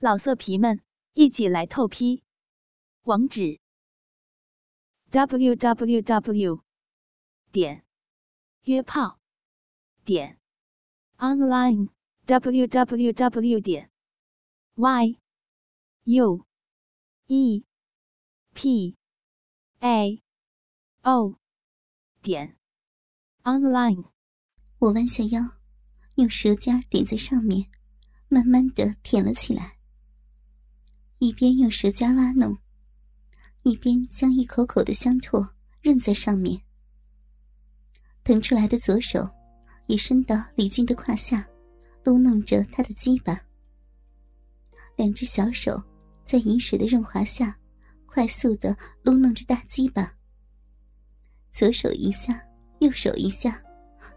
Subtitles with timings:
[0.00, 0.80] 老色皮们，
[1.14, 2.22] 一起来透批！
[3.02, 3.58] 网址
[5.10, 6.62] ：w w w
[7.50, 7.84] 点
[8.62, 9.18] 约炮
[10.04, 10.38] 点
[11.16, 11.88] online
[12.26, 13.90] w w w 点
[14.76, 15.18] y
[16.04, 16.46] u
[17.26, 17.64] e
[18.54, 18.96] p
[19.80, 20.22] a
[21.02, 21.40] o
[22.22, 22.56] 点
[23.42, 24.12] online。
[24.78, 25.58] 我弯下腰，
[26.14, 27.68] 用舌尖点在上面，
[28.28, 29.77] 慢慢的舔了起来。
[31.18, 32.56] 一边用舌尖挖弄，
[33.64, 35.48] 一边将一口口的香唾
[35.82, 36.60] 润在上面。
[38.22, 39.28] 腾出来的左手
[39.86, 41.44] 也伸到李俊的胯下，
[42.04, 43.40] 撸弄着他的鸡巴。
[44.94, 45.82] 两只小手
[46.24, 47.58] 在饮水的润滑下，
[48.06, 50.14] 快速的撸弄着大鸡巴。
[51.50, 52.40] 左手一下，
[52.78, 53.60] 右手一下，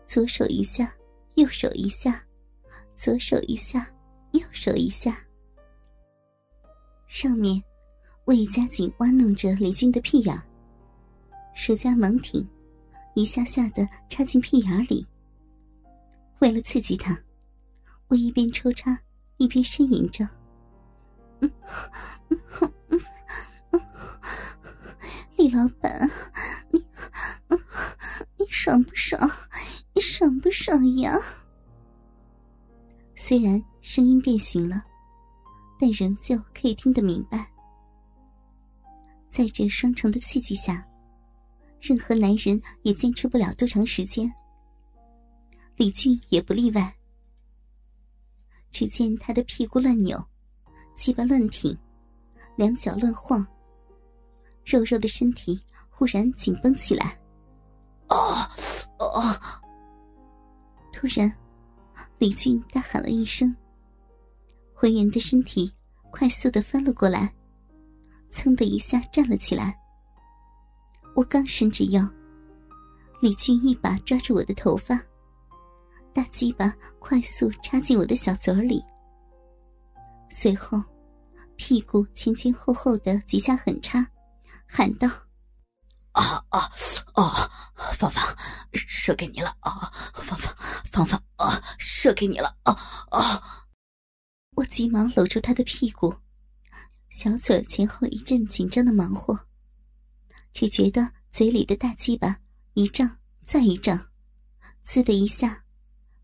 [0.06, 0.94] 左手一下，
[1.36, 2.24] 右手一下，
[2.96, 3.92] 左手一下，
[4.34, 5.26] 右手一下。
[7.12, 7.62] 上面，
[8.24, 10.42] 我也加紧挖弄着李军的屁眼，
[11.54, 12.48] 舌尖猛挺，
[13.16, 15.06] 一下下的插进屁眼里。
[16.40, 17.20] 为了刺激他，
[18.08, 18.98] 我一边抽插
[19.36, 20.26] 一边呻吟着
[21.44, 21.52] ：“嗯，
[25.36, 26.10] 李老板，
[26.72, 26.82] 你
[28.38, 29.30] 你爽不爽？
[29.94, 31.20] 你爽不爽呀？”
[33.18, 34.86] 虽然声音变形了。
[35.82, 37.52] 但仍旧可以听得明白，
[39.32, 40.88] 在这双重的刺激下，
[41.80, 44.32] 任何男人也坚持不了多长时间。
[45.78, 46.94] 李俊也不例外。
[48.70, 50.24] 只见他的屁股乱扭，
[50.96, 51.76] 鸡巴乱挺，
[52.56, 53.44] 两脚乱晃，
[54.64, 55.60] 肉肉的身体
[55.90, 57.20] 忽然紧绷起来。
[58.06, 58.48] 啊
[59.00, 59.60] 啊！
[60.94, 61.36] 突然，
[62.20, 63.56] 李俊大喊了一声。
[64.82, 65.72] 浑圆的身体
[66.10, 67.32] 快速的翻了过来，
[68.34, 69.80] 噌的一下站了起来。
[71.16, 72.04] 我刚伸直腰，
[73.22, 75.00] 李俊一把抓住我的头发，
[76.16, 78.84] 大鸡巴快速插进我的小嘴里，
[80.32, 80.84] 随后
[81.58, 84.04] 屁股前前后后的几下狠插，
[84.66, 85.08] 喊道
[86.14, 86.60] ：“啊啊
[87.14, 87.52] 啊！
[87.94, 88.24] 芳芳，
[88.74, 89.92] 射给你了啊！
[90.16, 90.56] 芳芳，
[90.92, 92.76] 芳芳啊，射给你了啊
[93.12, 93.44] 啊！”
[94.62, 96.14] 我急忙搂住他的屁股，
[97.10, 99.36] 小嘴前后一阵紧张的忙活，
[100.54, 102.38] 只觉得嘴里的大鸡巴
[102.76, 103.10] 一胀
[103.44, 104.00] 再一胀，
[104.84, 105.64] 滋的一下，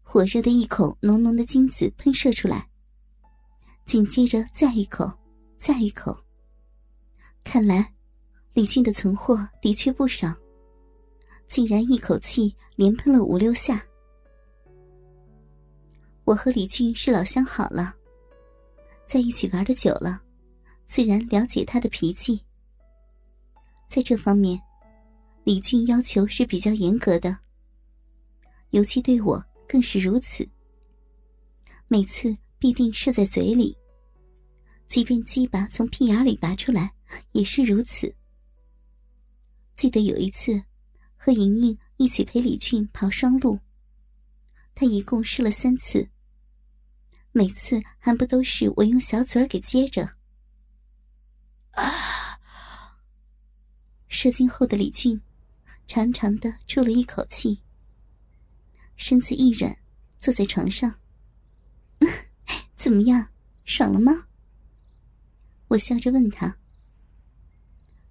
[0.04, 2.70] 火热的一口浓浓的精子喷射出来，
[3.88, 5.12] 紧接着再一口，
[5.58, 6.16] 再一口。
[7.44, 7.92] 看来
[8.54, 10.32] 李俊的存货的确不少，
[11.48, 13.84] 竟然一口气连喷了五六下。
[16.24, 17.96] 我和李俊是老相好了。
[19.08, 20.22] 在一起玩的久了，
[20.86, 22.44] 自然了解他的脾气。
[23.88, 24.62] 在这方面，
[25.46, 27.38] 李俊要求是比较严格的，
[28.72, 30.48] 尤其对我更是如此。
[31.88, 33.76] 每次必定射在嘴里，
[34.90, 36.92] 即便鸡巴从屁眼里拔出来，
[37.32, 38.14] 也是如此。
[39.78, 40.62] 记得有一次，
[41.16, 43.58] 和莹莹一起陪李俊跑双路，
[44.76, 46.06] 他一共试了三次。
[47.38, 50.16] 每次还不都是我用小嘴儿给接着？
[51.74, 52.40] 啊！
[54.08, 55.22] 射精后的李俊
[55.86, 57.62] 长长的出了一口气，
[58.96, 59.78] 身子一软，
[60.18, 60.96] 坐在床上。
[62.76, 63.30] 怎么样，
[63.66, 64.26] 爽了吗？
[65.68, 66.58] 我笑着问他。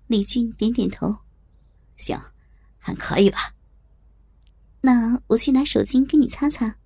[0.06, 1.16] 李俊点点头，
[1.96, 2.16] 行，
[2.78, 3.56] 还可以吧。
[4.82, 6.78] 那我去拿手巾给你擦擦。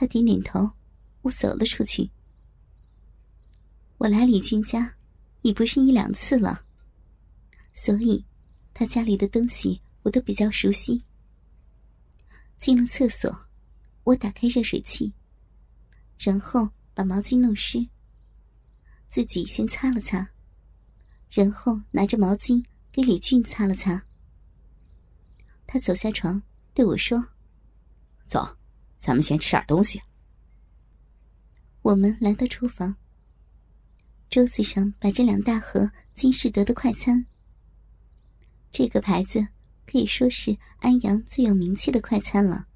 [0.00, 0.70] 他点点头，
[1.22, 2.08] 我走了出去。
[3.96, 4.94] 我来李军家，
[5.42, 6.64] 已不是一两次了，
[7.74, 8.24] 所以
[8.72, 11.02] 他家里的东西我都比较熟悉。
[12.58, 13.46] 进了厕所，
[14.04, 15.12] 我打开热水器，
[16.16, 17.84] 然后把毛巾弄湿，
[19.08, 20.30] 自己先擦了擦，
[21.28, 24.00] 然后拿着毛巾给李俊擦了擦。
[25.66, 26.40] 他走下床，
[26.72, 27.30] 对我说
[28.24, 28.57] ：“走。”
[28.98, 30.02] 咱们先吃点东西。
[31.82, 32.96] 我们来到厨房，
[34.28, 37.24] 桌子上摆着两大盒金士德的快餐。
[38.70, 39.46] 这个牌子
[39.86, 42.66] 可以说是安阳最有名气的快餐了。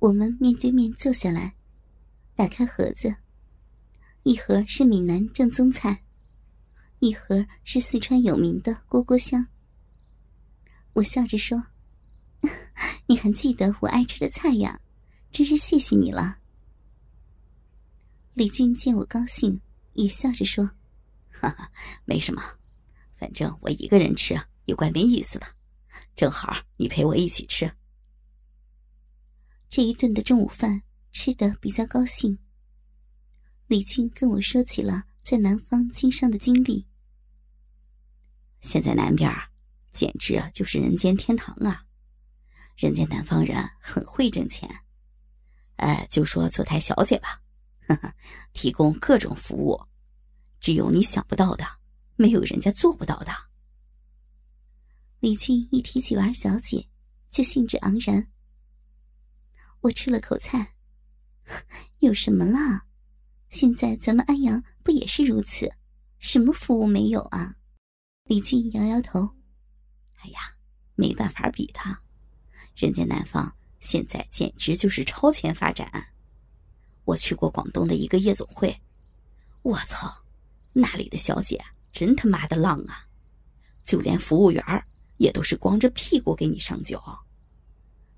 [0.00, 1.54] 我们面对面坐下来，
[2.34, 3.14] 打开盒子，
[4.24, 6.02] 一盒是闽南正宗菜，
[6.98, 9.46] 一盒是四川有名的锅锅香。
[10.92, 11.69] 我笑着说。
[13.10, 14.80] 你还记得我爱吃的菜呀，
[15.32, 16.38] 真是谢谢你了。
[18.34, 19.60] 李俊见我高兴，
[19.94, 20.64] 也笑着说
[21.28, 21.72] ：“哈哈，
[22.04, 22.40] 没什么，
[23.14, 25.46] 反正我一个人吃也怪没意思的，
[26.14, 27.68] 正好你陪我一起吃。”
[29.68, 30.80] 这一顿的中午饭
[31.10, 32.38] 吃得比较高兴。
[33.66, 36.86] 李俊跟我说起了在南方经商的经历。
[38.60, 39.28] 现在南边
[39.92, 41.84] 简直就是人间天堂啊！
[42.80, 44.66] 人家南方人很会挣钱，
[45.76, 47.42] 哎，就说坐台小姐吧。
[47.86, 48.14] 呵呵，
[48.54, 49.78] 提供各种服务，
[50.60, 51.66] 只有你想不到的，
[52.16, 53.30] 没有人家做不到的。
[55.18, 56.88] 李俊一提起玩小姐，
[57.30, 58.26] 就兴致盎然。
[59.80, 60.74] 我吃了口菜，
[62.00, 62.86] 有什么啦？
[63.50, 65.70] 现在咱们安阳不也是如此？
[66.18, 67.56] 什么服务没有啊？
[68.24, 69.36] 李俊摇摇头。
[70.22, 70.40] 哎呀，
[70.94, 72.02] 没办法比他，
[72.74, 75.90] 人家南方现在简直就是超前发展。
[77.04, 78.80] 我去过广东的一个夜总会，
[79.62, 80.24] 我操，
[80.72, 83.06] 那里的小姐真他妈的浪啊！
[83.84, 84.62] 就连服务员
[85.16, 87.02] 也都是光着屁股给你上酒。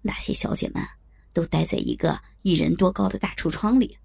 [0.03, 0.85] 那些小姐们
[1.33, 3.97] 都待在一个一人多高的大橱窗里，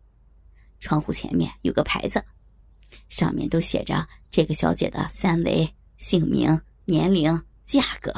[0.80, 2.24] 窗户前面有个牌子，
[3.10, 5.68] 上面都写着这个小姐的三围、
[5.98, 8.14] 姓名、年龄、价格。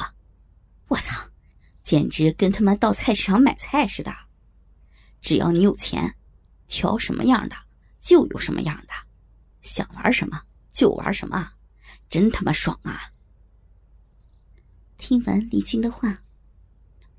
[0.88, 1.28] 我操，
[1.90, 4.16] 简直跟他妈到菜市场买菜似的！
[5.22, 6.14] 只要你有钱。
[6.68, 7.56] 挑什么样的
[8.00, 8.94] 就有什么样的，
[9.62, 10.40] 想玩什么
[10.72, 11.54] 就玩什么，
[12.08, 13.12] 真他妈爽啊！
[15.00, 16.22] 听完李军的话，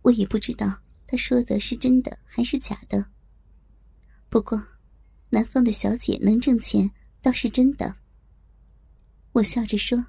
[0.03, 3.05] 我也不知道他说的是真的还是假的。
[4.29, 4.65] 不过，
[5.31, 6.89] 南方的小姐能挣钱
[7.21, 7.97] 倒是真的。
[9.33, 10.07] 我笑着说：“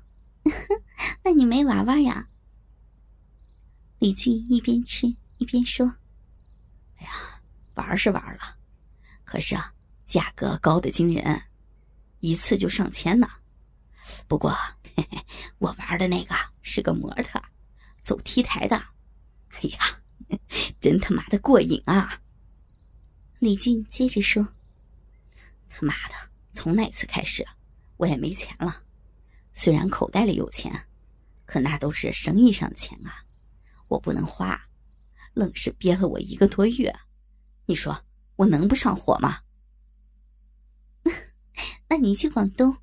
[1.26, 2.28] 那你没玩玩呀？”
[4.02, 5.06] 李俊一边吃
[5.38, 5.86] 一边说
[6.98, 7.12] ：“哎呀，
[7.76, 8.58] 玩是玩了。”
[9.24, 9.72] 可是啊，
[10.08, 11.44] 价格高的惊人，
[12.20, 13.30] 一次就上千呢。
[14.28, 14.50] 不过，
[14.96, 15.24] 嘿嘿，
[15.60, 16.34] 我玩的那个
[16.64, 17.40] 是个模特，
[18.02, 18.76] 走 T 台的。
[19.52, 20.40] 哎呀，
[20.82, 22.20] 真他妈的过瘾啊！
[23.38, 24.44] 李俊接着说
[25.70, 26.16] ：“他妈的，
[26.54, 27.48] 从那次开始，
[27.98, 28.82] 我也没钱了。
[29.54, 30.88] 虽然口袋里有钱，
[31.46, 33.24] 可那都是生意上的钱啊，
[33.92, 34.60] 我不能花，
[35.34, 36.94] 愣是憋了我一个多月。
[37.66, 38.04] 你说？”
[38.38, 39.42] 我能不上火吗？
[41.88, 42.76] 那你去广东，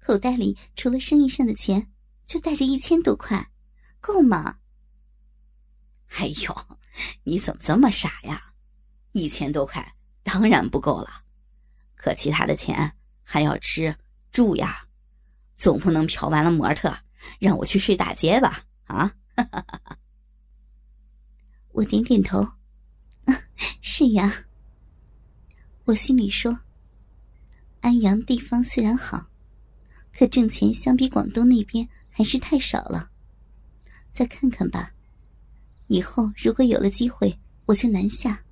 [0.00, 1.92] 口袋里除了生意上的钱，
[2.26, 3.52] 就带着一千多块，
[4.00, 4.58] 够吗？
[6.18, 6.78] 哎呦，
[7.22, 8.52] 你怎么这么傻呀？
[9.12, 9.94] 一千多块
[10.24, 11.22] 当然不够了，
[11.94, 13.94] 可其他的钱还要吃
[14.32, 14.88] 住呀，
[15.56, 16.98] 总不能嫖完了模特
[17.38, 18.64] 让我去睡大街吧？
[18.86, 19.14] 啊！
[19.36, 19.98] 哈哈哈哈
[21.76, 22.52] 我点点头，
[23.82, 24.46] 是呀。
[25.84, 26.60] 我心里说
[27.82, 29.26] ：“安阳地方虽然好，
[30.10, 33.10] 可挣钱相比广东那边还是太少了。
[34.10, 34.94] 再看看吧，
[35.88, 38.42] 以后如果有了机会，我就南下。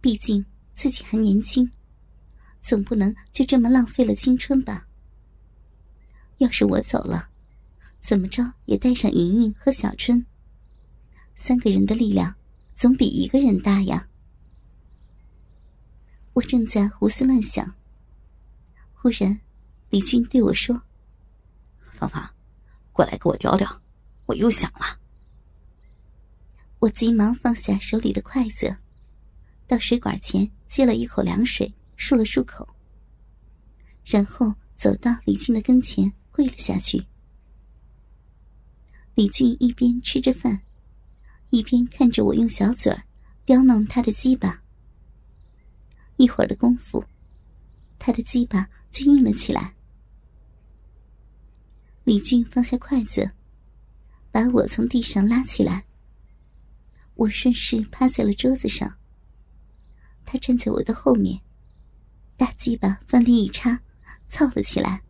[0.00, 0.42] 毕竟
[0.74, 1.70] 自己还年轻，
[2.62, 4.88] 总不能就这么浪费了青春吧。
[6.38, 7.28] 要是我走了，
[8.00, 10.24] 怎么着也带上莹莹和小春，
[11.36, 12.34] 三个人的力量
[12.74, 14.08] 总比一个人大呀。”
[16.34, 17.74] 我正在胡思乱想，
[18.92, 19.40] 忽然，
[19.88, 20.82] 李俊对我说
[21.92, 22.28] ：“芳芳，
[22.92, 23.80] 过来给我叼叼，
[24.26, 25.00] 我又想了。”
[26.80, 28.76] 我急忙放下手里的筷子，
[29.66, 32.68] 到水管前接了一口凉水，漱了漱口，
[34.04, 37.06] 然后走到李俊的跟前跪了下去。
[39.14, 40.60] 李俊一边吃着饭，
[41.50, 43.02] 一边看着我用小嘴儿
[43.44, 44.62] 叼弄他的鸡巴。
[46.16, 47.04] 一会儿的功夫，
[47.98, 49.74] 他的鸡巴就硬了起来。
[52.04, 53.32] 李俊放下筷子，
[54.30, 55.84] 把我从地上拉起来。
[57.14, 58.96] 我顺势趴在了桌子上。
[60.24, 61.40] 他站在我的后面，
[62.36, 63.80] 大鸡巴放力一插，
[64.26, 65.02] 操了起来。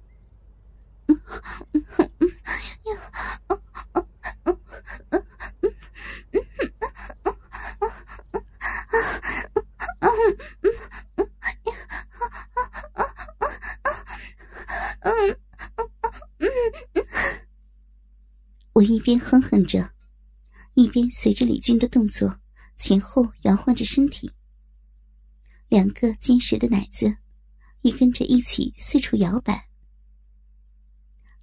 [19.06, 19.92] 边哼哼着，
[20.75, 22.40] 一边随着李俊的动作
[22.76, 24.32] 前后摇晃着身体，
[25.68, 27.18] 两个坚实的奶子
[27.82, 29.68] 也跟着一起四处摇摆。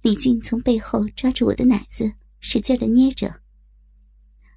[0.02, 3.40] 李俊从背后抓住我的奶子，使劲的捏着，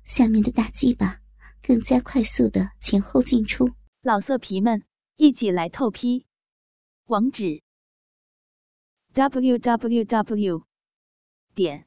[0.04, 1.22] 下面的大鸡巴
[1.62, 3.72] 更加快速的前后进出。
[4.02, 4.84] 老色皮们，
[5.16, 6.26] 一起来透批！
[7.06, 7.64] 网址
[9.14, 10.66] ：www.
[11.56, 11.87] 点